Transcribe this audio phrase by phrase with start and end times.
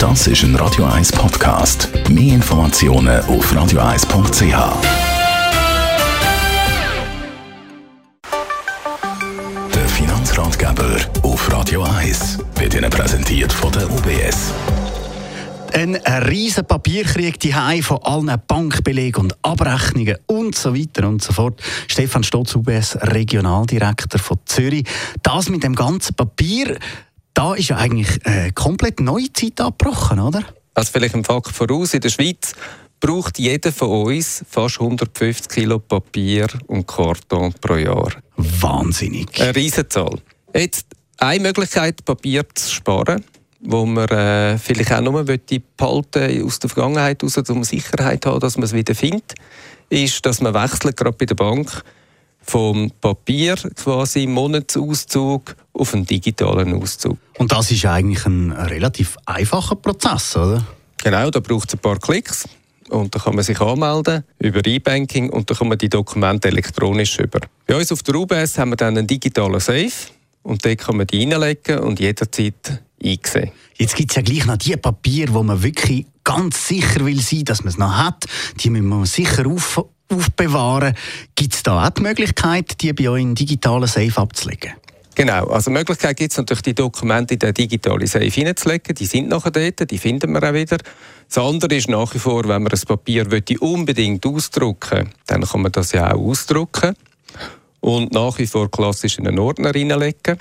[0.00, 1.90] Das ist ein Radio 1 Podcast.
[2.08, 4.42] Mehr Informationen auf radio1.ch.
[9.74, 14.54] Der Finanzratgeber auf Radio 1 wird Ihnen präsentiert von der UBS.
[15.74, 21.60] Ein riesen Papierkrieg die von allen Bankbelegen und Abrechnungen und so weiter und so fort.
[21.86, 24.84] Stefan Stotz, UBS Regionaldirektor von Zürich.
[25.22, 26.78] Das mit dem ganzen Papier,
[27.34, 30.44] da ist ja eigentlich eine komplett neue Zeit abgebrochen, oder?
[30.74, 32.54] Also vielleicht ein Fakt voraus, in der Schweiz
[33.00, 38.12] braucht jeder von uns fast 150 Kilo Papier und Karton pro Jahr.
[38.36, 39.40] Wahnsinnig.
[39.40, 40.18] Eine Riesenzahl.
[40.54, 40.86] Jetzt
[41.18, 43.24] eine Möglichkeit, Papier zu sparen,
[43.60, 48.40] wo man äh, vielleicht auch nur behalten aus der Vergangenheit heraus, um Sicherheit zu haben,
[48.40, 49.34] dass man es wieder findet,
[49.88, 51.82] ist, dass man wechselt, gerade bei der Bank,
[52.42, 57.18] vom Papier quasi Monatsauszug auf einen digitalen Auszug.
[57.38, 60.64] Und das ist eigentlich ein relativ einfacher Prozess, oder?
[61.02, 62.46] Genau, da braucht es ein paar Klicks
[62.90, 67.18] und da kann man sich anmelden über E-Banking und dann kann man die Dokumente elektronisch
[67.18, 67.40] über.
[67.66, 69.90] Bei uns auf der UBS haben wir dann einen digitalen Safe
[70.42, 73.52] und dort kann man die reinlegen und jederzeit eingesehen.
[73.76, 77.44] Jetzt gibt es ja gleich noch die Papiere, wo man wirklich ganz sicher will sein,
[77.44, 78.26] dass man es noch hat.
[78.60, 80.94] Die müssen wir sicher auf, aufbewahren.
[81.34, 84.72] Gibt es da auch die Möglichkeit, die bei euch in digitalen Safe abzulegen?
[85.14, 88.94] Genau, also Möglichkeit gibt es natürlich, die Dokumente in den digitalen Safe hineinzulegen.
[88.94, 90.78] Die sind nachher dort, die finden wir auch wieder.
[91.28, 93.26] Das andere ist nach wie vor, wenn man ein Papier
[93.60, 96.94] unbedingt ausdrucken dann kann man das ja auch ausdrucken
[97.80, 100.38] und nach wie vor klassisch in einen Ordner hineinlegen.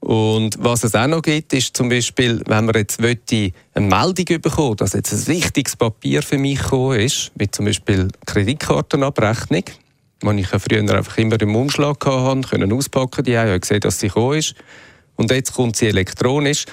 [0.00, 4.40] Und was es auch noch gibt, ist zum Beispiel, wenn man jetzt möchte, eine Meldung
[4.40, 9.64] bekommen dass jetzt ein wichtiges Papier für mich gekommen ist, wie zum Beispiel Kreditkartenabrechnung,
[10.32, 14.00] die ich ja früher einfach immer im Umschlag hatte, können auspacken die ich gesehen, dass
[14.00, 14.54] sie gekommen ist.
[15.16, 16.64] Und jetzt kommt sie elektronisch,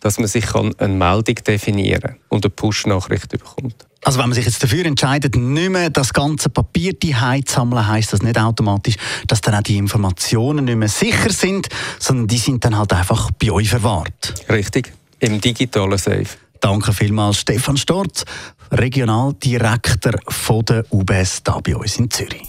[0.00, 3.86] dass man sich eine Meldung definieren kann und eine Push-Nachricht bekommt.
[4.04, 7.86] Also wenn man sich jetzt dafür entscheidet, nicht mehr das ganze Papier die zu sammeln,
[7.86, 8.96] heisst das nicht automatisch,
[9.28, 11.68] dass dann auch die Informationen nicht mehr sicher sind,
[12.00, 14.34] sondern die sind dann halt einfach bei euch verwahrt.
[14.48, 16.26] Richtig, im digitalen Safe.
[16.60, 18.24] Danke vielmals, Stefan Storz,
[18.72, 22.48] Regionaldirektor von der UBS hier bei uns in Zürich.